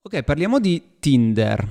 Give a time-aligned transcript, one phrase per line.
[0.00, 1.68] Ok, parliamo di Tinder.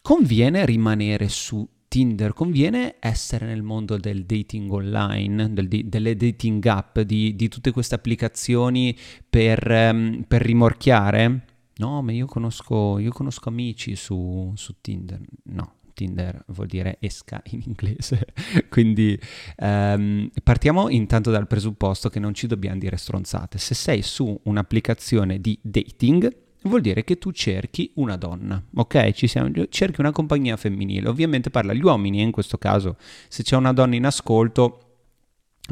[0.00, 7.00] Conviene rimanere su Tinder, conviene essere nel mondo del dating online, del, delle dating app,
[7.00, 8.96] di, di, tutte queste applicazioni
[9.28, 11.44] per, um, per, rimorchiare?
[11.78, 15.20] No, ma io conosco, io conosco amici su, su Tinder.
[15.46, 18.28] No, Tinder vuol dire esca in inglese.
[18.70, 19.20] Quindi
[19.58, 23.58] um, partiamo intanto dal presupposto che non ci dobbiamo dire stronzate.
[23.58, 29.10] Se sei su un'applicazione di dating, vuol dire che tu cerchi una donna, ok?
[29.12, 31.08] Ci siamo, cerchi una compagnia femminile.
[31.08, 32.96] Ovviamente parla agli uomini, eh, in questo caso
[33.28, 34.86] se c'è una donna in ascolto,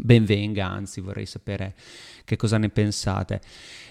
[0.02, 1.74] ben venga, anzi vorrei sapere
[2.24, 3.40] che cosa ne pensate.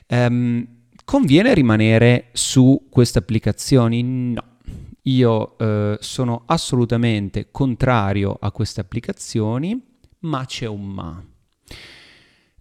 [0.09, 0.67] Um,
[1.03, 4.03] conviene rimanere su queste applicazioni?
[4.03, 4.46] No.
[5.07, 9.81] Io eh, sono assolutamente contrario a queste applicazioni,
[10.19, 11.25] ma c'è un ma.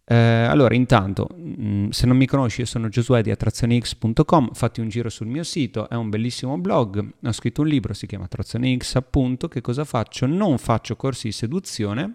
[0.09, 4.89] Eh, allora, intanto, mm, se non mi conosci, io sono Giosuè di attrazionix.com, fatti un
[4.89, 8.77] giro sul mio sito, è un bellissimo blog, ho scritto un libro, si chiama Attrazione
[8.77, 10.27] X, appunto, che cosa faccio?
[10.27, 12.15] Non faccio corsi di seduzione,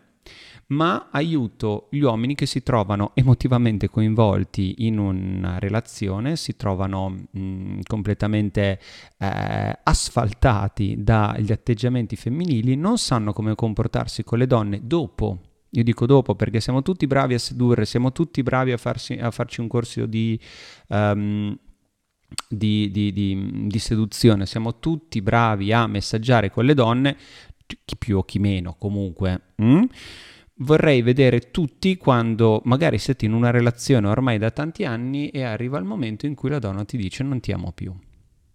[0.71, 7.39] ma aiuto gli uomini che si trovano emotivamente coinvolti in una relazione, si trovano mh,
[7.39, 8.79] mm, completamente
[9.17, 15.39] eh, asfaltati dagli atteggiamenti femminili, non sanno come comportarsi con le donne dopo
[15.73, 19.31] io dico dopo perché siamo tutti bravi a sedurre, siamo tutti bravi a, farsi, a
[19.31, 20.37] farci un corso di,
[20.87, 21.57] um,
[22.49, 27.17] di, di, di, seduzione, siamo tutti bravi a messaggiare con le donne,
[27.85, 29.53] chi più o chi meno comunque.
[29.61, 29.83] Mm?
[30.61, 35.79] Vorrei vedere tutti quando magari siete in una relazione ormai da tanti anni e arriva
[35.79, 37.91] il momento in cui la donna ti dice non ti amo più.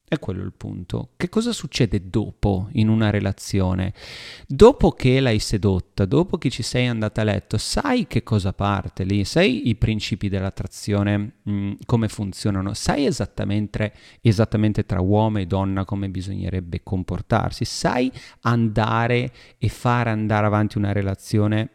[0.09, 1.11] È quello il punto.
[1.17, 3.93] Che cosa succede dopo in una relazione?
[4.47, 9.03] Dopo che l'hai sedotta, dopo che ci sei andata a letto, sai che cosa parte
[9.03, 9.25] lì?
[9.25, 12.73] Sai i principi dell'attrazione, mh, mm, come funzionano?
[12.73, 17.65] Sai esattamente, esattamente tra uomo e donna come bisognerebbe comportarsi?
[17.65, 21.71] Sai andare e fare andare avanti una relazione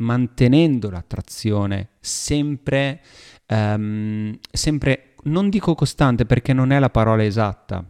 [0.00, 3.00] mantenendo l'attrazione sempre,
[3.48, 7.84] um, sempre non dico costante perché non è la parola esatta.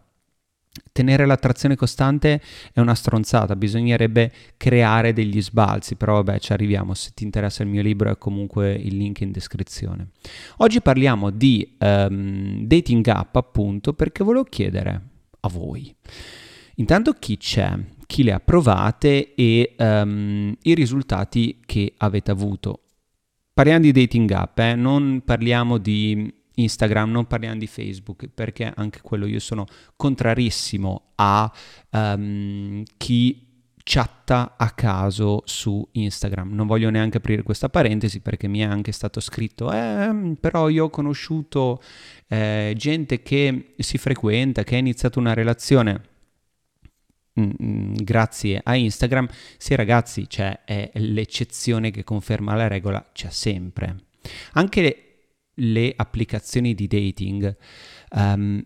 [0.93, 2.41] Tenere l'attrazione costante
[2.73, 7.69] è una stronzata, bisognerebbe creare degli sbalzi, però vabbè ci arriviamo, se ti interessa il
[7.69, 10.11] mio libro è comunque il link in descrizione.
[10.59, 15.03] Oggi parliamo di um, dating app appunto perché volevo chiedere
[15.41, 15.95] a voi,
[16.77, 17.77] intanto chi c'è,
[18.11, 22.81] chi le ha provate e um, i risultati che avete avuto.
[23.55, 24.75] Parliamo di dating app, eh?
[24.75, 31.53] non parliamo di Instagram, non parliamo di Facebook, perché anche quello io sono contrarissimo a
[31.91, 33.47] um, chi
[33.85, 36.53] chatta a caso su Instagram.
[36.53, 40.87] Non voglio neanche aprire questa parentesi perché mi è anche stato scritto, eh, però io
[40.87, 41.81] ho conosciuto
[42.27, 46.10] eh, gente che si frequenta, che ha iniziato una relazione
[47.39, 49.29] mm, mm, grazie a Instagram.
[49.59, 50.61] Sì ragazzi, cioè,
[50.95, 53.97] l'eccezione che conferma la regola, c'è sempre.
[54.53, 55.11] Anche
[55.55, 57.57] le applicazioni di dating,
[58.13, 58.65] um,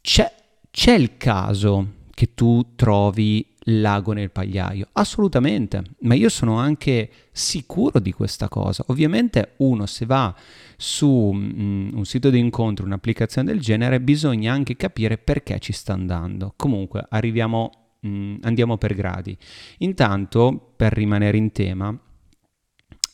[0.00, 0.32] c'è,
[0.70, 4.88] c'è il caso che tu trovi l'ago nel pagliaio?
[4.92, 8.84] Assolutamente, ma io sono anche sicuro di questa cosa.
[8.88, 10.34] Ovviamente uno se va
[10.76, 15.92] su mm, un sito di incontro, un'applicazione del genere, bisogna anche capire perché ci sta
[15.92, 16.54] andando.
[16.56, 17.70] Comunque arriviamo,
[18.06, 19.36] mm, andiamo per gradi.
[19.78, 21.98] Intanto, per rimanere in tema,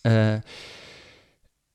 [0.03, 0.43] eh,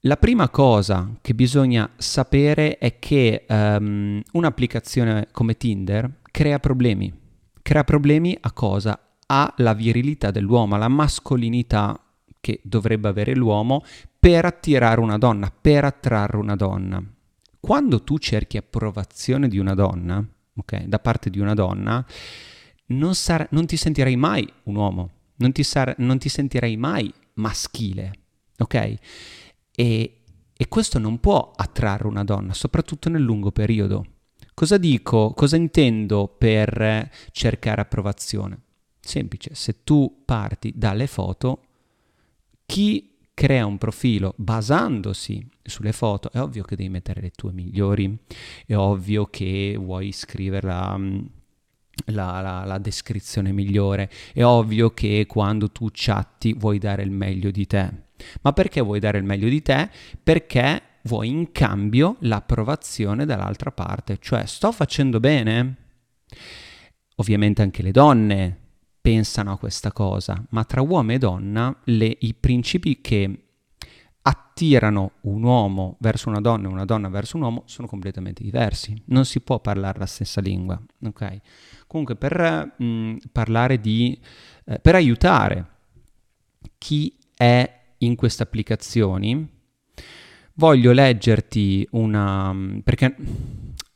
[0.05, 7.13] la prima cosa che bisogna sapere è che um, un'applicazione come Tinder crea problemi.
[7.61, 8.99] Crea problemi a cosa?
[9.27, 11.99] Alla virilità dell'uomo, alla mascolinità
[12.39, 13.83] che dovrebbe avere l'uomo
[14.19, 17.03] per attirare una donna, per attrarre una donna.
[17.59, 22.03] Quando tu cerchi approvazione di una donna, ok, da parte di una donna,
[22.87, 27.11] non, sar- non ti sentirai mai un uomo, non ti, sar- non ti sentirai mai
[27.35, 28.11] maschile,
[28.57, 28.93] ok?
[29.75, 30.21] E,
[30.55, 34.05] e questo non può attrarre una donna, soprattutto nel lungo periodo.
[34.53, 35.33] Cosa dico?
[35.33, 38.61] Cosa intendo per cercare approvazione?
[38.99, 41.63] Semplice, se tu parti dalle foto,
[42.65, 48.15] chi crea un profilo basandosi sulle foto, è ovvio che devi mettere le tue migliori,
[48.67, 50.69] è ovvio che vuoi scrivere
[52.05, 57.51] la, la, la, descrizione migliore, è ovvio che quando tu chatti vuoi dare il meglio
[57.51, 57.89] di te.
[58.41, 59.89] Ma perché vuoi dare il meglio di te?
[60.21, 65.75] Perché vuoi in cambio l'approvazione dall'altra parte, cioè sto facendo bene?
[67.15, 68.57] Ovviamente anche le donne
[69.01, 73.45] pensano a questa cosa, ma tra uomo e donna le, i principi che
[74.23, 78.93] attirano un uomo verso una donna e una donna verso un uomo sono completamente diversi.
[79.05, 80.79] Non si può parlare la stessa lingua.
[81.03, 81.39] Ok?
[81.91, 84.17] Comunque, per mh, mm, parlare di.
[84.63, 85.65] Eh, per aiutare
[86.77, 89.45] chi è in queste applicazioni,
[90.53, 92.53] voglio leggerti una.
[92.53, 93.13] Mm, perché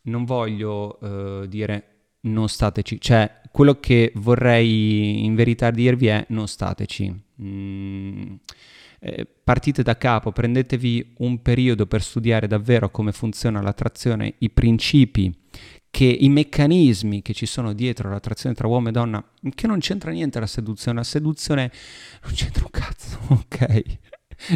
[0.02, 6.50] non voglio uh, dire non stateci, cioè quello che vorrei in verità dirvi è non
[6.50, 7.24] stateci.
[7.42, 8.34] Mm,
[9.00, 15.34] eh, partite da capo, prendetevi un periodo per studiare davvero come funziona l'attrazione, i principi,
[15.96, 20.12] che, i meccanismi che ci sono dietro l'attrazione tra uomo e donna, che non c'entra
[20.12, 21.72] niente la seduzione, la seduzione
[22.22, 23.84] non c'entra un cazzo, ok?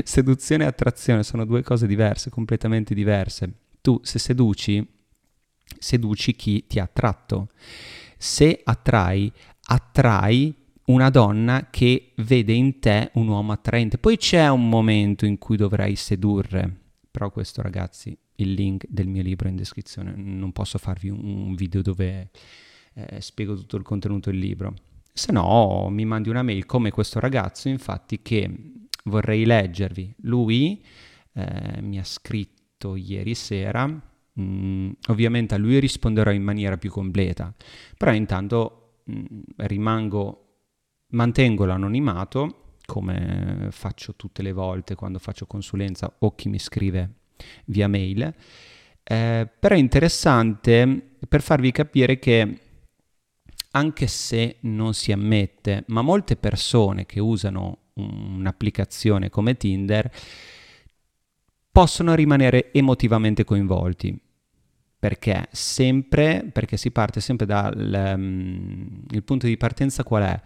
[0.03, 3.53] seduzione e attrazione sono due cose diverse, completamente diverse.
[3.79, 4.85] Tu se seduci,
[5.77, 7.47] seduci chi ti ha attratto.
[8.17, 9.31] Se attrai,
[9.67, 10.53] attrai
[10.87, 13.97] una donna che vede in te un uomo attraente.
[13.97, 16.69] Poi c'è un momento in cui dovrai sedurre,
[17.09, 21.81] però questo ragazzi, il link del mio libro in descrizione, non posso farvi un, video
[21.81, 22.29] dove
[22.93, 24.73] eh, spiego tutto il contenuto del libro.
[25.13, 28.49] Se no mi mandi una mail come questo ragazzo, infatti, che
[29.05, 30.15] vorrei leggervi.
[30.21, 30.83] Lui
[31.33, 33.87] eh, mi ha scritto ieri sera,
[34.39, 37.53] mm, ovviamente a lui risponderò in maniera più completa,
[37.97, 39.25] però intanto mm,
[39.57, 40.43] rimango
[41.11, 47.18] Mantengo l'anonimato, come faccio tutte le volte quando faccio consulenza o chi mi scrive
[47.65, 48.33] via mail,
[49.03, 52.59] eh, però è interessante per farvi capire che
[53.71, 60.11] anche se non si ammette, ma molte persone che usano un'applicazione come Tinder
[61.71, 64.19] possono rimanere emotivamente coinvolti.
[64.99, 70.41] Perché sempre, perché si parte sempre dal um, punto di partenza qual è?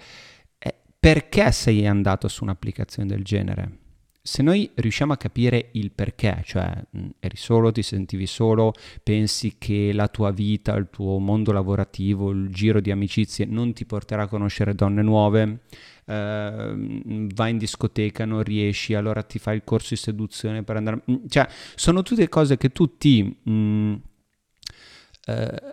[1.04, 3.80] perché sei andato su un'applicazione del genere.
[4.25, 8.72] Se noi riusciamo a capire il perché, cioè mm, eri solo, ti sentivi solo,
[9.04, 13.86] pensi che la tua vita, il tuo mondo lavorativo, il giro di amicizie non ti
[13.86, 15.60] porterà a conoscere donne nuove,
[16.06, 21.02] Uh, vai in discoteca, non riesci, allora ti fai il corso di seduzione per andare...
[21.10, 24.02] Mm, cioè, sono tutte cose che tu ti mh, uh,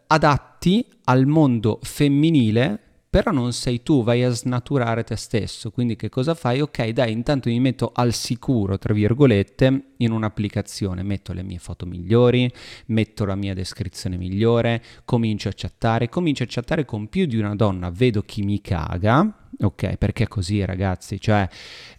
[0.07, 5.73] adatti al mondo femminile però non sei tu, vai a snaturare te stesso.
[5.73, 6.61] Quindi che cosa fai?
[6.61, 11.87] Ok, dai, intanto mi metto al sicuro, tra virgolette, in un'applicazione, metto le mie foto
[11.87, 12.49] migliori,
[12.87, 17.57] metto la mia descrizione migliore, comincio a chattare, comincio a chattare con più di una
[17.57, 21.49] donna, vedo chi mi caga, ok, perché così ragazzi, cioè...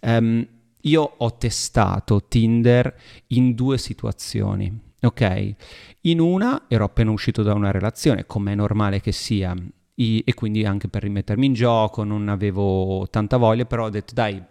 [0.00, 0.46] Um,
[0.84, 2.92] io ho testato Tinder
[3.28, 5.54] in due situazioni, ok?
[6.00, 9.54] In una ero appena uscito da una relazione, come è normale che sia,
[10.02, 14.14] i, e quindi anche per rimettermi in gioco non avevo tanta voglia, però ho detto
[14.14, 14.42] dai,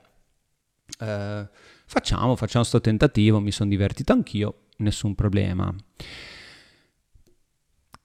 [1.00, 1.50] eh,
[1.86, 5.74] facciamo, facciamo sto tentativo, mi sono divertito anch'io, nessun problema.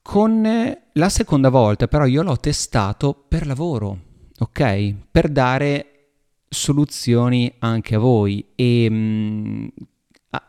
[0.03, 3.99] Con la seconda volta però io l'ho testato per lavoro,
[4.39, 4.95] ok?
[5.11, 5.91] Per dare
[6.49, 9.67] soluzioni anche a voi e mh, mm,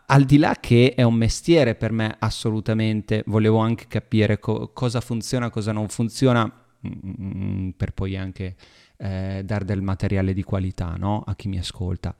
[0.07, 5.01] al di là che è un mestiere per me assolutamente, volevo anche capire co- cosa
[5.01, 8.55] funziona, cosa non funziona Mm, per poi anche
[8.97, 11.23] eh, dare del materiale di qualità no?
[11.25, 12.15] a chi mi ascolta.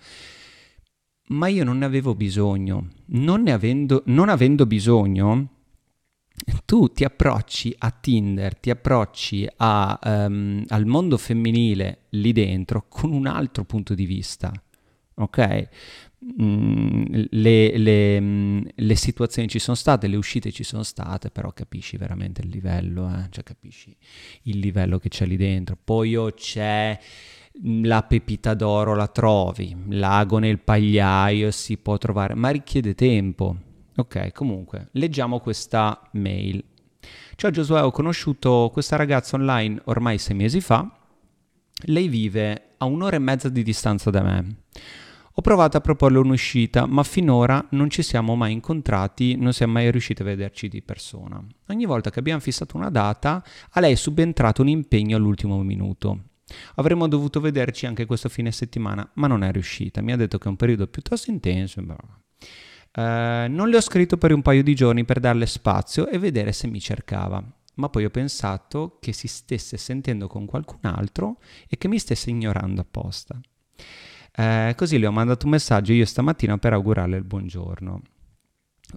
[1.30, 2.88] Ma io non ne avevo bisogno.
[3.08, 5.50] Non, ne avendo, non avendo bisogno,
[6.66, 13.12] tu ti approcci a Tinder, ti approcci a, um, al mondo femminile lì dentro con
[13.12, 14.52] un altro punto di vista.
[15.16, 15.70] Ok?
[16.26, 21.52] Mm, le, le, mm, le, situazioni ci sono state, le uscite ci sono state, però
[21.54, 23.28] capisci veramente il livello, eh?
[23.30, 23.96] cioè capisci
[24.44, 25.78] il livello che c'è lì dentro.
[25.82, 26.98] Poi oh, c'è
[27.84, 33.56] la pepita d'oro, la trovi, l'ago nel pagliaio si può trovare, ma richiede tempo.
[33.96, 36.64] Ok, comunque, leggiamo questa mail.
[37.36, 40.90] Ciao Giosuè, ho conosciuto questa ragazza online ormai sei mesi fa.
[41.86, 44.56] Lei vive a un'ora e mezza di distanza da me.
[45.40, 49.92] Ho provato a proporle un'uscita, ma finora non ci siamo mai incontrati, non siamo mai
[49.92, 51.40] riusciti a vederci di persona.
[51.68, 56.22] Ogni volta che abbiamo fissato una data, a lei è subentrato un impegno all'ultimo minuto.
[56.78, 60.02] Avremmo dovuto vederci anche questo fine settimana, ma non è riuscita.
[60.02, 61.82] Mi ha detto che è un periodo piuttosto intenso.
[61.82, 66.52] Eh, non le ho scritto per un paio di giorni per darle spazio e vedere
[66.52, 67.44] se mi cercava.
[67.76, 71.38] Ma poi ho pensato che si stesse sentendo con qualcun altro
[71.70, 73.40] e che mi stesse ignorando apposta.
[74.40, 78.02] Eh, così le ho mandato un messaggio io stamattina per augurarle il buongiorno.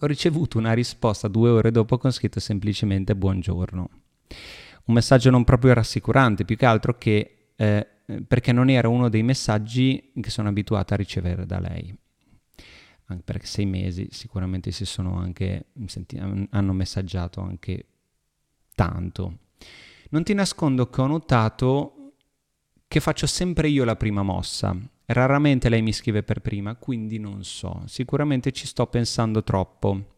[0.01, 3.91] Ho ricevuto una risposta due ore dopo con scritto semplicemente buongiorno.
[4.85, 7.87] Un messaggio non proprio rassicurante, più che altro che eh,
[8.27, 11.97] perché non era uno dei messaggi che sono abituata a ricevere da lei.
[13.07, 17.87] Anche perché sei mesi sicuramente si sono anche senti, hanno messaggiato anche
[18.75, 19.39] tanto.
[20.11, 21.95] Non ti nascondo che ho notato
[22.91, 24.77] che faccio sempre io la prima mossa.
[25.07, 27.85] Raramente lei mi scrive per prima, quindi non so.
[27.87, 30.17] Sicuramente ci sto pensando troppo.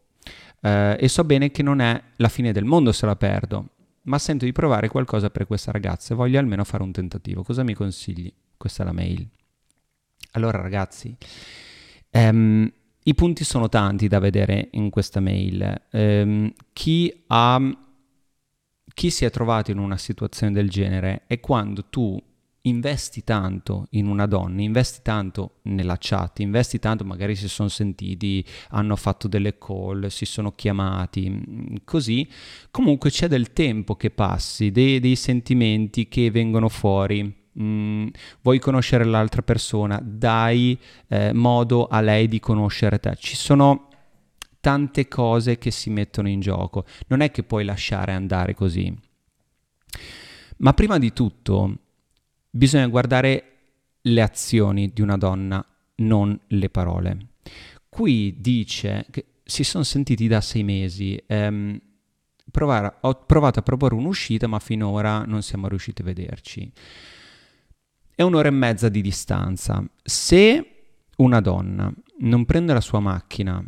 [0.59, 3.69] Eh, e so bene che non è la fine del mondo se la perdo,
[4.05, 7.43] ma sento di provare qualcosa per questa ragazza e voglio almeno fare un tentativo.
[7.43, 8.33] Cosa mi consigli?
[8.57, 9.29] Questa è la mail.
[10.31, 11.14] Allora ragazzi,
[12.09, 15.88] ehm, i punti sono tanti da vedere in questa mail.
[15.91, 17.61] Ehm, chi, ha,
[18.95, 22.19] chi si è trovato in una situazione del genere è quando tu
[22.62, 28.45] investi tanto in una donna, investi tanto nella chat, investi tanto, magari si sono sentiti,
[28.71, 32.28] hanno fatto delle call, si sono chiamati, mm, così,
[32.71, 37.40] comunque c'è del tempo che passi, dei, dei sentimenti che vengono fuori.
[37.61, 38.07] Mm,
[38.42, 40.78] vuoi conoscere l'altra persona, dai
[41.09, 43.16] eh, modo a lei di conoscere te.
[43.19, 43.88] Ci sono
[44.61, 48.97] tante cose che si mettono in gioco, non è che puoi lasciare andare così.
[50.59, 51.78] Ma prima di tutto
[52.55, 53.45] bisogna guardare
[54.03, 55.65] le azioni di una donna,
[55.97, 57.29] non le parole.
[57.89, 61.21] Qui dice che si sono sentiti da sei mesi.
[61.27, 61.81] Ehm,
[62.51, 66.71] provare, ho provato a proporre un'uscita, ma finora non siamo riusciti a vederci.
[68.15, 69.83] È un'ora e mezza di distanza.
[70.03, 70.67] Se
[71.17, 73.65] una donna non prende la sua macchina,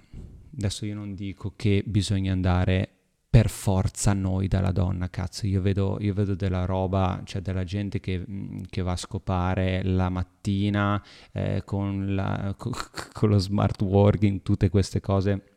[0.56, 2.93] adesso io non dico che bisogna andare
[3.34, 7.98] per forza noi dalla donna, cazzo, io vedo, io vedo della roba, cioè della gente
[7.98, 14.42] che, mm, che va a scopare la mattina eh, con, la, con lo smart working,
[14.42, 15.56] tutte queste cose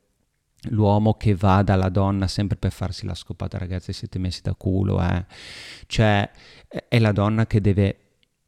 [0.69, 4.99] l'uomo che va dalla donna sempre per farsi la scopata, ragazzi, siete messi da culo,
[4.99, 5.27] eh.
[5.85, 6.31] Cioè,
[6.87, 7.97] è la donna che deve,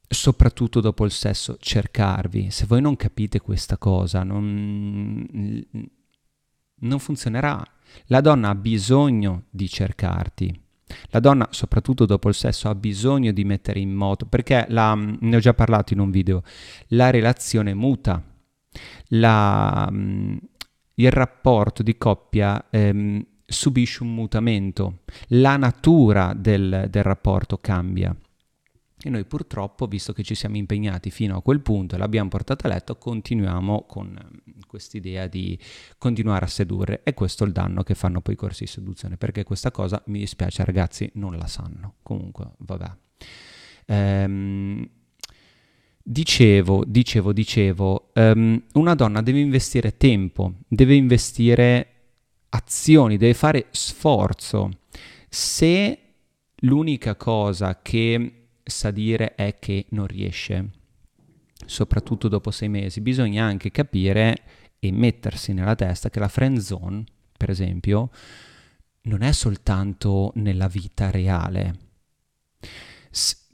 [0.07, 2.49] soprattutto dopo il sesso, cercarvi.
[2.49, 5.23] Se voi non capite questa cosa, non,
[6.81, 7.63] non funzionerà.
[8.05, 10.61] La donna ha bisogno di cercarti.
[11.09, 15.35] La donna, soprattutto dopo il sesso, ha bisogno di mettere in moto, perché la, ne
[15.35, 16.43] ho già parlato in un video,
[16.89, 18.23] la relazione muta,
[19.09, 28.15] la, il rapporto di coppia ehm, subisce un mutamento, la natura del, del rapporto cambia.
[29.01, 32.67] E noi purtroppo, visto che ci siamo impegnati fino a quel punto e l'abbiamo portata
[32.67, 35.57] a letto, continuiamo con ehm, quest'idea di
[35.97, 37.01] continuare a sedurre.
[37.03, 40.01] E questo è il danno che fanno poi i corsi di seduzione, perché questa cosa,
[40.07, 41.95] mi dispiace ragazzi, non la sanno.
[42.03, 42.91] Comunque, vabbè.
[43.85, 44.89] Ehm,
[46.03, 51.87] dicevo, dicevo, dicevo, um, una donna deve investire tempo, deve investire
[52.49, 54.69] azioni, deve fare sforzo.
[55.29, 55.99] Se
[56.61, 58.38] l'unica cosa che
[58.69, 60.69] sa dire è che non riesce,
[61.65, 63.01] soprattutto dopo sei mesi.
[63.01, 64.43] Bisogna anche capire
[64.79, 67.03] e mettersi nella testa che la friend zone,
[67.37, 68.09] per esempio,
[69.03, 71.75] non è soltanto nella vita reale.
[73.11, 73.47] S-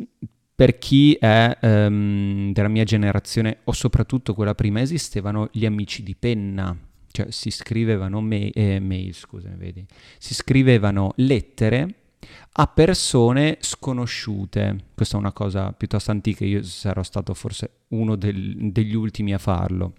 [0.55, 6.15] per chi è um, della mia generazione o soprattutto quella prima esistevano gli amici di
[6.15, 6.77] penna,
[7.11, 9.85] cioè si scrivevano mail, eh, mail scusami, vedi,
[10.17, 12.04] si scrivevano lettere
[12.53, 14.85] a persone sconosciute.
[14.95, 19.37] Questa è una cosa piuttosto antica, io sarò stato forse uno del, degli ultimi a
[19.37, 19.93] farlo.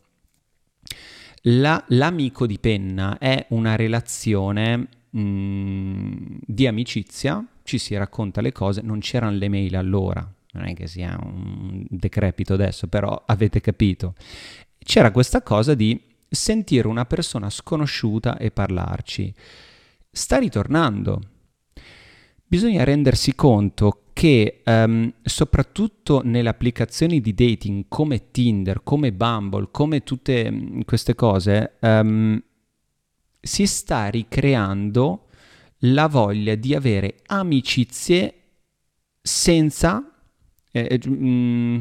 [1.48, 6.14] La, l'amico di penna è una relazione mh, mm,
[6.44, 10.86] di amicizia, ci si racconta le cose, non c'erano le mail allora, non è che
[10.86, 14.14] sia un decrepito adesso, però avete capito.
[14.78, 19.32] C'era questa cosa di sentire una persona sconosciuta e parlarci.
[20.10, 21.20] Sta ritornando,
[22.46, 30.02] bisogna rendersi conto che um, soprattutto nelle applicazioni di dating come Tinder, come Bumble, come
[30.02, 32.42] tutte mm, queste cose, um,
[33.40, 35.26] si sta ricreando
[35.80, 38.34] la voglia di avere amicizie
[39.20, 40.10] senza,
[40.70, 41.78] eh, mh, mm,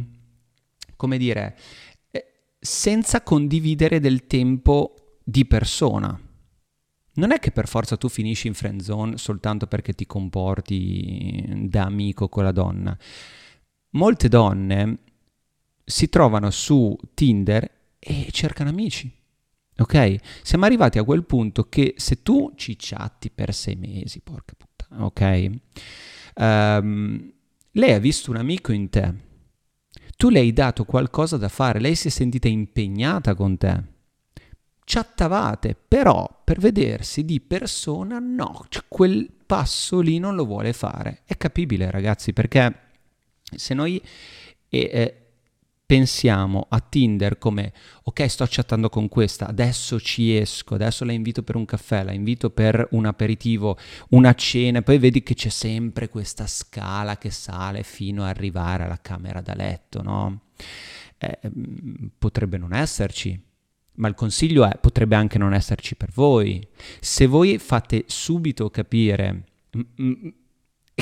[0.98, 1.58] come dire,
[2.12, 2.26] eh,
[2.60, 6.20] senza condividere del tempo di persona
[7.16, 11.84] non è che per forza tu finisci in friend zone soltanto perché ti comporti da
[11.84, 12.98] amico con la donna.
[13.92, 14.98] Molte donne
[15.84, 17.70] si trovano su Tinder
[18.00, 19.12] e cercano amici.
[19.78, 20.16] Ok?
[20.42, 25.06] Siamo arrivati a quel punto che se tu ci chatti per sei mesi, porca puttana,
[25.06, 25.50] ok?
[26.36, 27.34] Um,
[27.72, 29.14] lei ha visto un amico in te.
[30.18, 33.95] Tu le hai dato qualcosa da fare, lei si è sentita impegnata con te
[34.86, 41.22] chattavate, però per vedersi di persona no, cioè quel passo lì non lo vuole fare.
[41.26, 42.84] È capibile ragazzi perché
[43.42, 44.02] se noi
[44.70, 45.20] e eh,
[45.86, 47.72] pensiamo a Tinder come
[48.04, 52.12] ok sto chattando con questa, adesso ci esco, adesso la invito per un caffè, la
[52.12, 53.78] invito per un aperitivo,
[54.10, 59.00] una cena, poi vedi che c'è sempre questa scala che sale fino ad arrivare alla
[59.00, 60.42] camera da letto, no?
[61.18, 63.40] Eh, mm, potrebbe non esserci,
[63.96, 66.66] ma il consiglio è potrebbe anche non esserci per voi.
[67.00, 69.44] Se voi fate subito capire
[69.76, 70.28] mm, mm,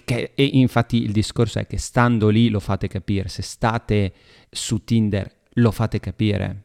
[0.03, 4.13] che, e infatti il discorso è che stando lì lo fate capire, se state
[4.49, 6.63] su Tinder lo fate capire,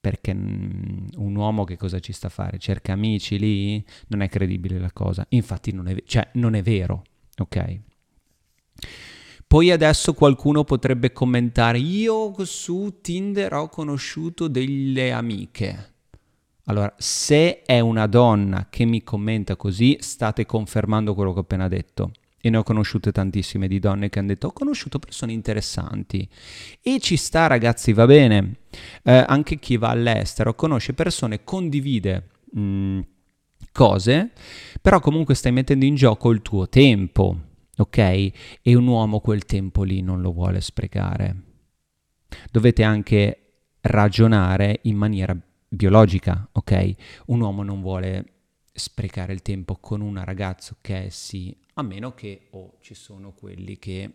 [0.00, 2.58] perché mm, un uomo che cosa ci sta a fare?
[2.58, 3.84] Cerca amici lì?
[4.08, 7.02] Non è credibile la cosa, infatti non è, cioè, non è vero,
[7.38, 7.80] ok?
[9.50, 15.94] Poi adesso qualcuno potrebbe commentare, io su Tinder ho conosciuto delle amiche.
[16.66, 21.66] Allora, se è una donna che mi commenta così, state confermando quello che ho appena
[21.66, 22.12] detto.
[22.40, 26.28] E ne ho conosciute tantissime di donne che hanno detto ho conosciuto persone interessanti.
[26.80, 28.58] E ci sta ragazzi va bene.
[29.02, 33.00] Eh, anche chi va all'estero conosce persone condivide mh, mm,
[33.72, 34.30] cose
[34.80, 37.48] però comunque stai mettendo in gioco il tuo tempo
[37.80, 37.98] ok?
[37.98, 41.36] E un uomo quel tempo lì non lo vuole sprecare.
[42.50, 43.36] Dovete anche
[43.80, 45.36] ragionare in maniera
[45.68, 46.94] biologica ok?
[47.26, 48.24] Un uomo non vuole
[48.72, 53.78] sprecare il tempo con una ragazza che sì a meno che oh, ci sono quelli
[53.78, 54.10] che...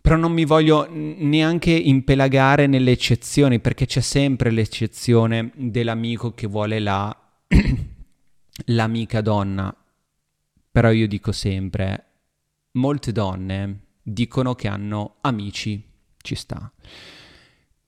[0.00, 6.78] Però non mi voglio neanche impelagare nelle eccezioni, perché c'è sempre l'eccezione dell'amico che vuole
[6.78, 7.14] la...
[8.66, 9.74] l'amica donna.
[10.70, 12.06] Però io dico sempre,
[12.72, 15.84] molte donne dicono che hanno amici,
[16.18, 16.72] ci sta.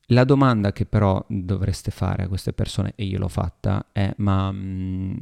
[0.07, 4.51] La domanda che però dovreste fare a queste persone, e io l'ho fatta, è ma
[4.53, 5.17] mm,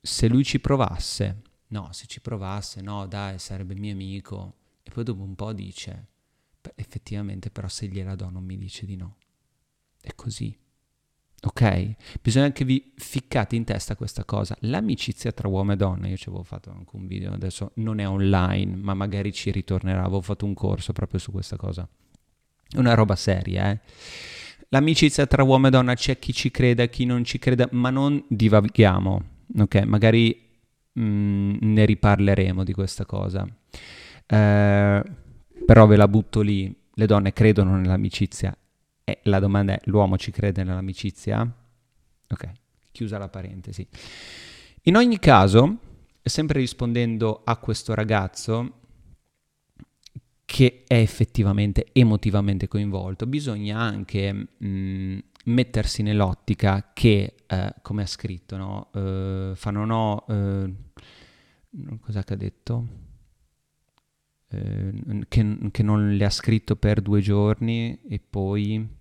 [0.00, 4.56] se lui ci provasse, no, se ci provasse, no, dai, sarebbe mio amico.
[4.82, 6.08] E poi dopo un po' dice,
[6.74, 9.16] effettivamente però se gliela do non mi dice di no.
[10.00, 10.58] È così.
[11.44, 11.94] Ok?
[12.22, 14.56] Bisogna che vi ficcate in testa questa cosa.
[14.60, 18.08] L'amicizia tra uomo e donna, io ci avevo fatto anche un video, adesso non è
[18.08, 20.00] online, ma magari ci ritornerà.
[20.02, 21.88] Avevo fatto un corso proprio su questa cosa.
[22.68, 23.80] È una roba seria, eh?
[24.68, 28.24] L'amicizia tra uomo e donna c'è chi ci creda, chi non ci creda, ma non
[28.28, 29.22] divaghiamo,
[29.58, 29.82] ok?
[29.82, 30.50] Magari
[30.98, 33.46] Mm, ne riparleremo di questa cosa.
[34.26, 35.02] Eh,
[35.66, 38.54] però ve la butto lì, le donne credono nell'amicizia
[39.04, 41.40] e la domanda è, l'uomo ci crede nell'amicizia?
[42.28, 42.52] Ok,
[42.92, 43.86] chiusa la parentesi.
[44.82, 45.78] In ogni caso,
[46.22, 48.80] sempre rispondendo a questo ragazzo,
[50.44, 58.06] che è effettivamente emotivamente coinvolto, bisogna anche mh, mm, mettersi nell'ottica che, eh, come ha
[58.06, 58.90] scritto, no?
[58.92, 62.86] Uh, fanno no, uh, cos'è che ha detto?
[64.52, 69.00] Uh, che, che, non le ha scritto per due giorni e poi...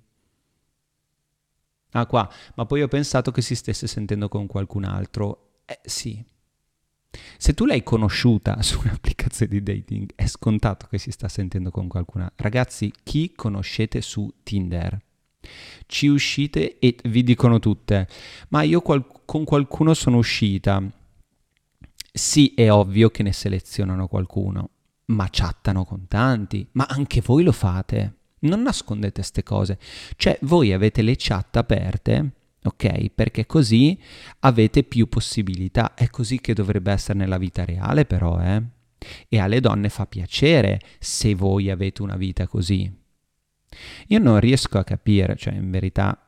[1.93, 5.59] Ah qua, ma poi ho pensato che si stesse sentendo con qualcun altro.
[5.65, 6.23] Eh sì.
[7.37, 11.87] Se tu l'hai conosciuta su un'applicazione di dating, è scontato che si sta sentendo con
[11.87, 12.43] qualcun altro.
[12.43, 14.99] Ragazzi, chi conoscete su Tinder?
[15.85, 18.07] Ci uscite e vi dicono tutte,
[18.49, 20.81] ma io qual- con qualcuno sono uscita.
[22.13, 24.69] Sì, è ovvio che ne selezionano qualcuno,
[25.11, 28.15] ma chattano con tanti, ma anche voi lo fate.
[28.39, 29.77] Non nascondete queste cose.
[30.15, 32.31] Cioè, voi avete le chat aperte,
[32.63, 33.09] ok?
[33.09, 33.99] Perché così
[34.39, 35.93] avete più possibilità.
[35.93, 38.61] È così che dovrebbe essere nella vita reale, però, eh?
[39.27, 42.91] E alle donne fa piacere se voi avete una vita così.
[44.07, 46.27] Io non riesco a capire, cioè in verità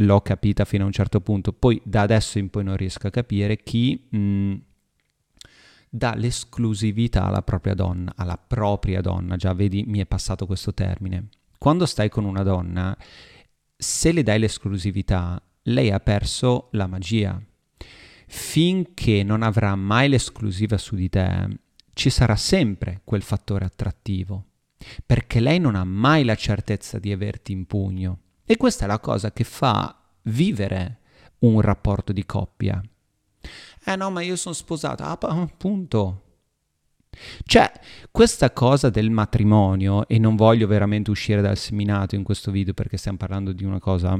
[0.00, 3.10] l'ho capita fino a un certo punto, poi da adesso in poi non riesco a
[3.10, 4.54] capire chi mh, mm,
[5.88, 11.28] dà l'esclusività alla propria donna, alla propria donna, già vedi mi è passato questo termine.
[11.58, 12.96] Quando stai con una donna,
[13.76, 17.40] se le dai l'esclusività, lei ha perso la magia.
[18.26, 21.48] Finché non avrà mai l'esclusiva su di te,
[21.94, 24.44] ci sarà sempre quel fattore attrattivo
[25.04, 28.20] perché lei non ha mai la certezza di averti in pugno.
[28.44, 30.98] E questa è la cosa che fa vivere
[31.40, 32.82] un rapporto di coppia.
[33.88, 36.24] Eh no, ma io sono sposata, ah, appunto.
[37.42, 37.72] Cioè,
[38.10, 42.98] questa cosa del matrimonio, e non voglio veramente uscire dal seminato in questo video perché
[42.98, 44.18] stiamo parlando di una cosa,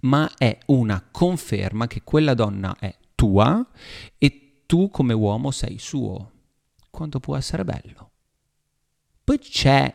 [0.00, 3.62] ma è una conferma che quella donna è tua
[4.16, 6.30] e tu come uomo sei suo.
[6.88, 8.10] Quanto può essere bello.
[9.22, 9.94] Poi c'è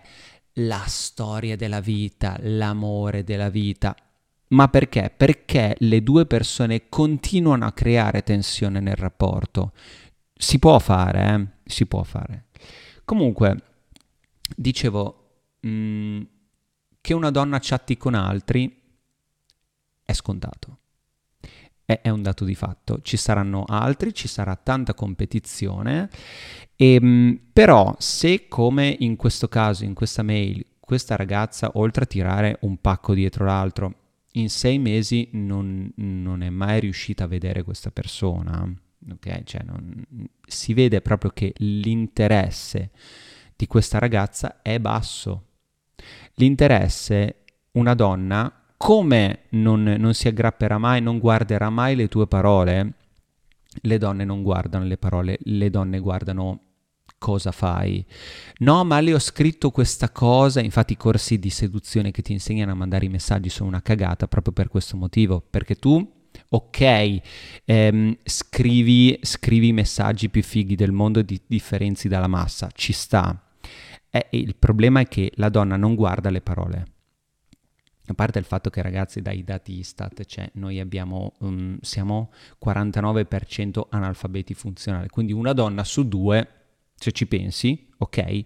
[0.53, 3.95] la storia della vita, l'amore della vita.
[4.49, 5.13] Ma perché?
[5.15, 9.73] Perché le due persone continuano a creare tensione nel rapporto.
[10.33, 11.69] Si può fare, eh?
[11.69, 12.45] Si può fare.
[13.03, 13.61] Comunque,
[14.55, 15.29] dicevo,
[15.59, 16.21] mh, mm,
[17.01, 18.81] che una donna chatti con altri
[20.03, 20.77] è scontato.
[21.83, 23.01] È, è, un dato di fatto.
[23.01, 26.09] Ci saranno altri, ci sarà tanta competizione,
[26.75, 32.07] e, ehm, però se come in questo caso, in questa mail, questa ragazza, oltre a
[32.07, 34.06] tirare un pacco dietro l'altro,
[34.39, 38.71] in sei mesi non, non è mai riuscita a vedere questa persona,
[39.11, 39.43] ok?
[39.43, 40.03] Cioè non,
[40.45, 42.91] si vede proprio che l'interesse
[43.55, 45.43] di questa ragazza è basso.
[46.35, 52.93] L'interesse, una donna, come non, non si aggrapperà mai, non guarderà mai le tue parole,
[53.81, 56.61] le donne non guardano le parole, le donne guardano
[57.17, 58.05] cosa fai.
[58.59, 62.71] No, ma le ho scritto questa cosa, infatti i corsi di seduzione che ti insegnano
[62.71, 66.15] a mandare i messaggi sono una cagata proprio per questo motivo, perché tu
[66.49, 67.21] ok,
[67.65, 72.93] ehm, scrivi, scrivi i messaggi più fighi del mondo e ti differenzi dalla massa, ci
[72.93, 73.41] sta.
[74.09, 76.85] Eh, il problema è che la donna non guarda le parole.
[78.09, 82.31] A parte il fatto che ragazzi dai dati Istat, cioè noi abbiamo, um, siamo
[82.63, 86.47] 49% analfabeti funzionali, quindi una donna su due,
[86.97, 88.43] se ci pensi, ok,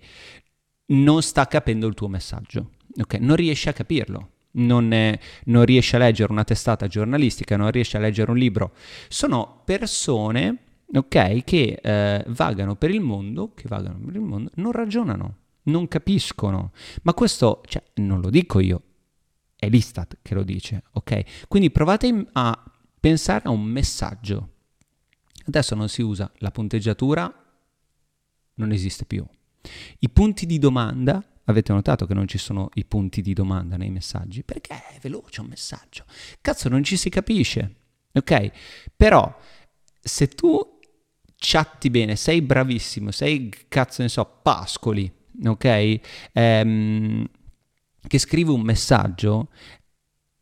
[0.87, 4.29] non sta capendo il tuo messaggio, ok, non riesce a capirlo.
[4.53, 8.73] Non, è, non riesce a leggere una testata giornalistica, non riesce a leggere un libro.
[9.07, 10.57] Sono persone,
[10.93, 15.87] ok, che eh, vagano per il mondo, che vagano per il mondo, non ragionano, non
[15.87, 16.73] capiscono.
[17.03, 18.81] Ma questo, cioè, non lo dico io,
[19.55, 21.47] è l'Istat che lo dice, ok?
[21.47, 22.63] Quindi provate a
[22.99, 24.49] pensare a un messaggio.
[25.45, 27.40] Adesso non si usa la punteggiatura,
[28.61, 29.25] non esiste più.
[29.99, 33.89] I punti di domanda, avete notato che non ci sono i punti di domanda nei
[33.89, 34.43] messaggi?
[34.43, 36.05] Perché è veloce un messaggio.
[36.39, 37.75] Cazzo, non ci si capisce,
[38.13, 38.51] ok?
[38.95, 39.35] Però
[39.99, 40.79] se tu
[41.35, 45.11] chatti bene, sei bravissimo, sei cazzo ne so, pascoli,
[45.43, 45.99] ok?
[46.33, 47.27] Ehm,
[48.07, 49.49] che scrive un messaggio,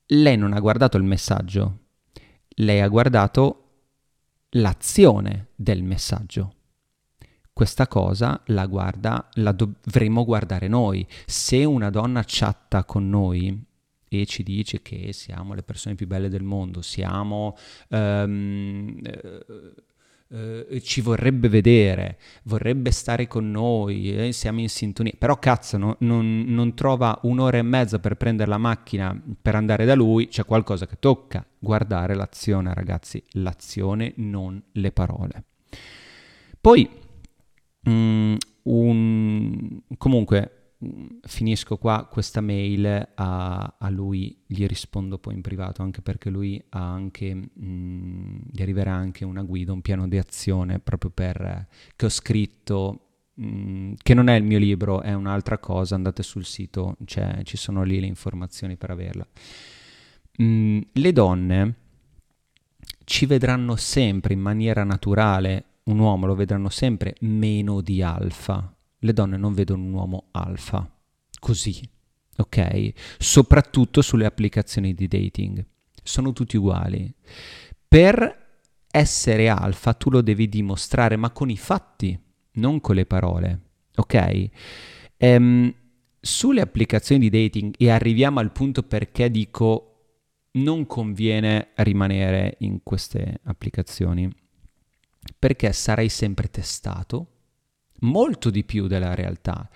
[0.07, 1.79] lei non ha guardato il messaggio,
[2.55, 3.63] lei ha guardato
[4.51, 6.55] l'azione del messaggio.
[7.59, 11.05] Questa cosa la, guarda, la dovremmo guardare noi.
[11.25, 13.61] Se una donna chatta con noi
[14.07, 17.57] e ci dice che siamo le persone più belle del mondo, siamo
[17.89, 18.97] um,
[20.29, 25.97] eh, ci vorrebbe vedere, vorrebbe stare con noi, eh, siamo in sintonia, però cazzo no,
[25.99, 30.45] non, non, trova un'ora e mezza per prendere la macchina per andare da lui, c'è
[30.45, 35.43] qualcosa che tocca guardare l'azione ragazzi, l'azione non le parole.
[36.61, 37.07] Poi,
[37.85, 40.59] um, un, comunque,
[41.21, 46.61] finisco qua questa mail a, a, lui, gli rispondo poi in privato anche perché lui
[46.69, 52.05] ha anche, mh, gli arriverà anche una guida, un piano di azione proprio per, che
[52.05, 56.95] ho scritto, mh, che non è il mio libro, è un'altra cosa, andate sul sito,
[57.05, 59.27] cioè, ci sono lì le informazioni per averla.
[60.37, 61.75] Mh, le donne
[63.03, 69.13] ci vedranno sempre in maniera naturale, un uomo lo vedranno sempre meno di alfa, le
[69.13, 70.87] donne non vedono un uomo alfa
[71.39, 71.81] così,
[72.37, 72.91] ok?
[73.17, 75.65] Soprattutto sulle applicazioni di dating.
[76.03, 77.11] Sono tutti uguali.
[77.87, 78.47] Per
[78.91, 82.17] essere alfa tu lo devi dimostrare, ma con i fatti,
[82.53, 83.59] non con le parole,
[83.95, 84.49] ok?
[85.17, 85.73] Ehm,
[86.19, 89.85] sulle applicazioni di dating, e arriviamo al punto perché dico
[90.51, 94.29] non conviene rimanere in queste applicazioni,
[95.37, 97.39] perché sarai sempre testato,
[98.01, 99.69] molto di più della realtà.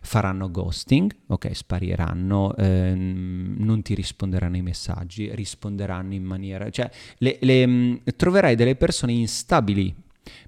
[0.00, 6.70] Faranno ghosting, ok, spariranno, ehm, non ti risponderanno i messaggi, risponderanno in maniera...
[6.70, 9.94] cioè le, le, mm, troverai delle persone instabili,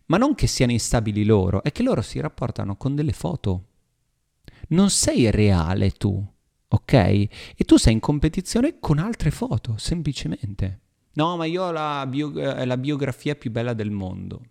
[0.07, 3.65] ma non che siano instabili loro, è che loro si rapportano con delle foto.
[4.69, 6.25] Non sei reale tu,
[6.69, 6.93] ok?
[6.93, 10.80] E tu sei in competizione con altre foto, semplicemente.
[11.13, 14.43] No, ma io ho la, bio- eh, la biografia più bella del mondo.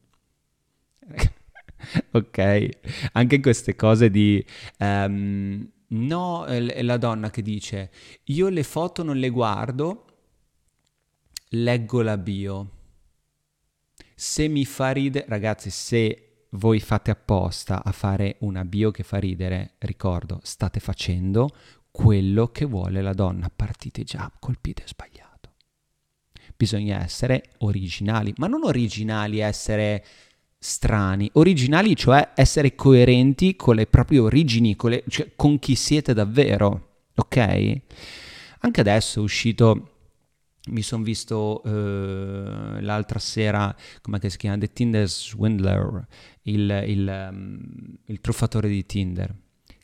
[2.12, 2.70] ok?
[3.14, 4.44] Anche queste cose di...
[4.80, 7.92] Um, no, è la donna che dice,
[8.26, 10.06] io le foto non le guardo,
[11.50, 12.72] leggo la bio.
[14.14, 19.18] Se mi fa ridere, ragazzi, se voi fate apposta a fare una bio che fa
[19.18, 21.50] ridere, ricordo, state facendo
[21.92, 25.29] quello che vuole la donna, partite già col piede sbagliato.
[26.60, 30.04] Bisogna essere originali, ma non originali essere
[30.58, 36.14] strani, originali, cioè essere coerenti con le proprie origini, con, le, cioè con chi siete
[36.14, 37.82] davvero, ok?
[38.60, 39.92] Anche adesso è uscito,
[40.72, 46.06] mi sono visto uh, l'altra sera, come si chiama, The Tinder Swindler,
[46.42, 47.62] il, il, um,
[48.04, 49.34] il truffatore di Tinder.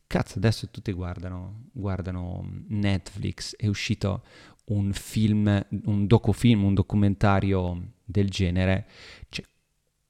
[0.07, 4.23] cazzo, adesso tutti guardano, guardano Netflix, è uscito
[4.65, 8.88] un film, un docufilm, un documentario del genere,
[9.30, 9.45] cioè,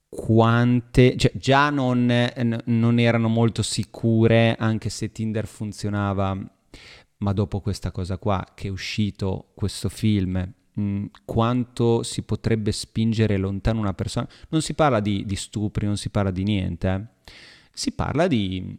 [0.07, 2.11] quante, cioè, già non,
[2.65, 6.37] non erano molto sicure, anche se Tinder funzionava,
[7.17, 13.37] ma dopo questa cosa qua, che è uscito questo film, mm, quanto si potrebbe spingere
[13.37, 14.27] lontano una persona.
[14.49, 17.31] Non si parla di, di stupri, non si parla di niente, eh.
[17.73, 18.77] si parla di,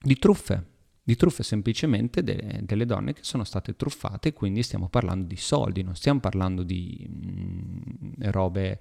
[0.00, 0.74] di truffe
[1.06, 5.84] di truffe semplicemente de- delle donne che sono state truffate, quindi stiamo parlando di soldi,
[5.84, 8.80] non stiamo parlando di mh, mm, robe,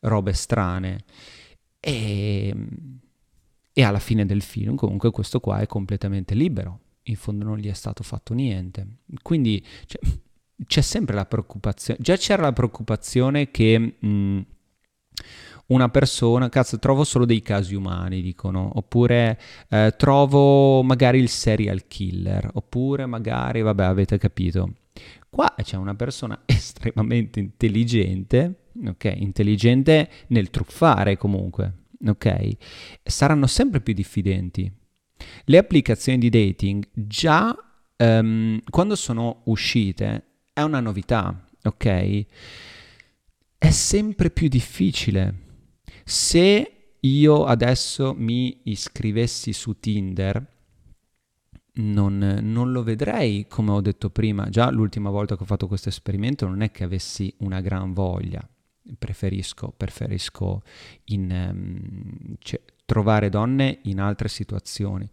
[0.00, 1.04] robe, strane.
[1.80, 2.54] E,
[3.72, 7.70] e alla fine del film comunque questo qua è completamente libero, in fondo non gli
[7.70, 8.98] è stato fatto niente.
[9.22, 9.98] Quindi cioè,
[10.66, 13.78] c'è sempre la preoccupazione, già c'era la preoccupazione che...
[13.78, 14.40] Mh, mm,
[15.72, 21.86] una persona, cazzo, trovo solo dei casi umani, dicono, oppure eh, trovo magari il serial
[21.86, 24.74] killer, oppure magari, vabbè, avete capito.
[25.28, 29.12] Qua c'è una persona estremamente intelligente, ok?
[29.16, 32.48] Intelligente nel truffare comunque, ok?
[33.02, 34.70] Saranno sempre più diffidenti.
[35.44, 37.56] Le applicazioni di dating già
[37.96, 42.26] um, quando sono uscite è una novità, ok?
[43.56, 45.50] È sempre più difficile
[46.04, 50.50] se io adesso mi iscrivessi su Tinder,
[51.74, 54.48] non, non, lo vedrei come ho detto prima.
[54.48, 58.46] Già l'ultima volta che ho fatto questo esperimento non è che avessi una gran voglia.
[58.98, 60.62] Preferisco, preferisco
[61.04, 65.08] in, um, cioè, trovare donne in altre situazioni.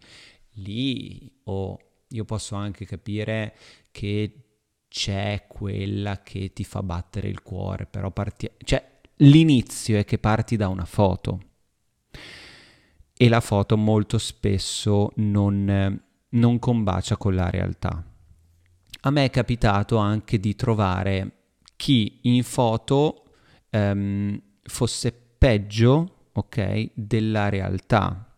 [0.54, 3.54] Lì oh, io posso anche capire
[3.90, 4.34] che
[4.88, 8.89] c'è quella che ti fa battere il cuore, però parti- cioè,
[9.22, 11.40] L'inizio è che parti da una foto
[13.14, 18.02] e la foto molto spesso non, non combacia con la realtà.
[19.02, 21.32] A me è capitato anche di trovare
[21.76, 23.24] chi in foto
[23.70, 28.36] um, fosse peggio, ok, della realtà.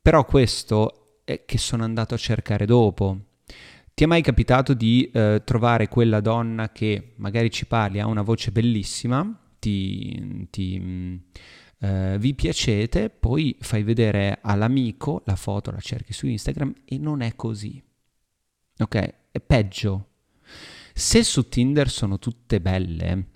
[0.00, 3.18] Però questo è che sono andato a cercare dopo.
[4.00, 8.22] Ti è mai capitato di eh, trovare quella donna che magari ci parli, ha una
[8.22, 11.22] voce bellissima, ti, ti
[11.80, 17.20] eh, vi piacete, poi fai vedere all'amico la foto, la cerchi su Instagram e non
[17.20, 17.78] è così.
[18.78, 19.14] Ok?
[19.32, 20.06] È peggio.
[20.94, 23.26] Se su Tinder sono tutte belle,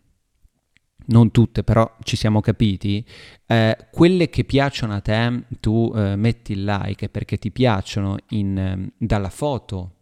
[1.09, 3.05] non tutte, però ci siamo capiti,
[3.49, 8.57] eh, quelle che piacciono a te, tu eh, metti il like perché ti piacciono in,
[8.57, 9.97] eh, dalla foto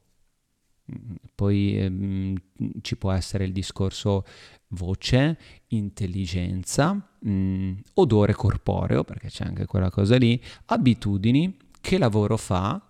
[1.35, 2.35] poi ehm,
[2.81, 4.25] ci può essere il discorso
[4.69, 12.37] voce, intelligenza, mh, mm, odore corporeo, perché c'è anche quella cosa lì, abitudini, che lavoro
[12.37, 12.81] fa.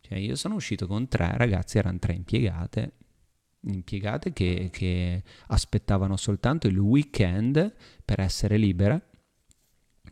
[0.00, 2.92] Cioè io sono uscito con tre ragazzi, erano tre impiegate,
[3.62, 9.10] impiegate che, che aspettavano soltanto il weekend per essere libere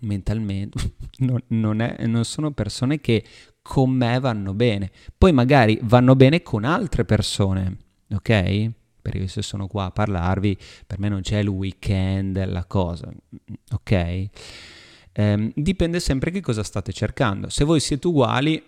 [0.00, 3.24] mentalmente, non, non, è, non, sono persone che
[3.68, 4.90] con me vanno bene.
[5.18, 7.76] Poi magari vanno bene con altre persone,
[8.11, 8.70] ok?
[9.02, 13.12] Perché se sono qua a parlarvi, per me non c'è il weekend, la cosa,
[13.72, 14.28] ok?
[15.12, 17.50] Ehm, dipende sempre che cosa state cercando.
[17.50, 18.62] Se voi siete uguali,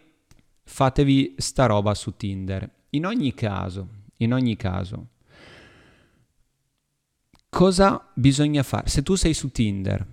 [0.65, 2.71] fatevi sta roba su Tinder.
[2.91, 5.07] In ogni caso, in ogni caso,
[7.49, 8.87] cosa bisogna fare?
[8.91, 10.07] Se tu sei su Tinder,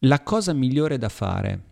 [0.00, 1.68] la cosa migliore da fare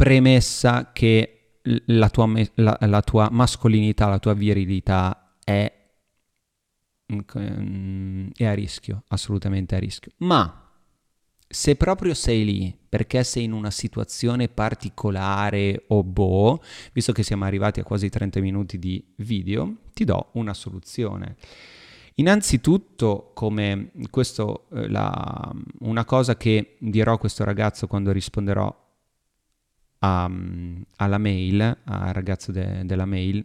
[0.00, 5.70] premessa che la tua, la, la tua mascolinità, la tua virilità è,
[7.12, 10.12] mm, è a rischio, assolutamente a rischio.
[10.18, 10.70] Ma
[11.46, 16.62] se proprio sei lì perché sei in una situazione particolare o boh,
[16.94, 21.36] visto che siamo arrivati a quasi 30 minuti di video, ti do una soluzione.
[22.14, 28.88] Innanzitutto, come questo, eh, la, una cosa che dirò a questo ragazzo quando risponderò
[30.00, 30.30] a,
[30.96, 33.44] alla mail, al ragazzo de, della mail,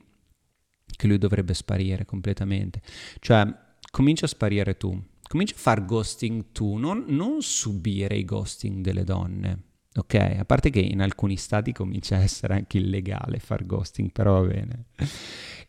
[0.96, 2.82] che lui dovrebbe sparire completamente.
[3.20, 3.48] Cioè,
[3.92, 9.04] comincia a sparire tu, comincia a fare ghosting tu, non, non subire i ghosting delle
[9.04, 9.64] donne.
[9.98, 14.42] Ok, a parte che in alcuni stati comincia a essere anche illegale far ghosting, però
[14.42, 14.86] va bene.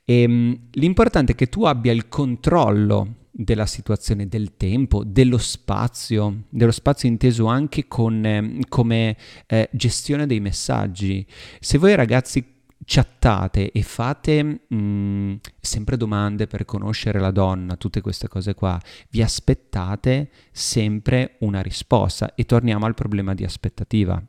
[0.04, 6.44] E, ehm, l'importante è che tu abbia il controllo della situazione, del tempo, dello spazio,
[6.48, 11.26] dello spazio inteso anche con, eh, come eh, gestione dei messaggi.
[11.60, 18.00] Se voi ragazzi chattate e fate mh, mm, sempre domande per conoscere la donna, tutte
[18.00, 24.22] queste cose qua, vi aspettate sempre una risposta e torniamo al problema di aspettativa.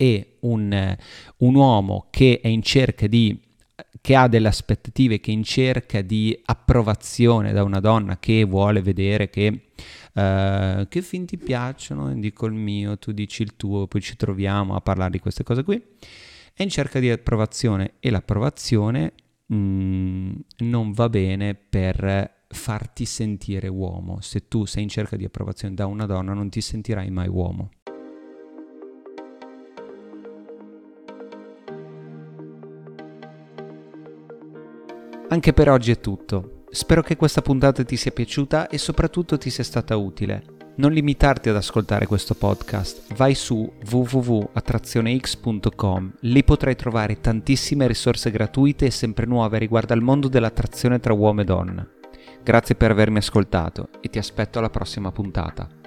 [0.00, 0.96] e un,
[1.38, 3.47] un uomo che è in cerca di
[4.08, 9.28] che ha delle aspettative, che in cerca di approvazione da una donna che vuole vedere
[9.28, 9.48] che,
[10.14, 14.74] uh, che film ti piacciono, dico il mio, tu dici il tuo, poi ci troviamo
[14.74, 15.78] a parlare di queste cose qui,
[16.54, 19.12] è in cerca di approvazione e l'approvazione
[19.44, 24.22] mh, mm, non va bene per farti sentire uomo.
[24.22, 27.72] Se tu sei in cerca di approvazione da una donna non ti sentirai mai uomo.
[35.30, 36.62] Anche per oggi è tutto.
[36.70, 40.42] Spero che questa puntata ti sia piaciuta e soprattutto ti sia stata utile.
[40.76, 48.86] Non limitarti ad ascoltare questo podcast, vai su www.attrazionex.com, lì potrai trovare tantissime risorse gratuite
[48.86, 51.86] e sempre nuove riguardo al mondo dell'attrazione tra uomo e donna.
[52.42, 55.77] Grazie per avermi ascoltato e ti aspetto alla prossima puntata.